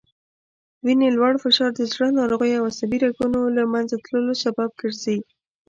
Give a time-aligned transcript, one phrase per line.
[0.85, 5.19] وینې لوړ فشار د زړه ناروغیو او عصبي رګونو له منځه تللو سبب ګرځي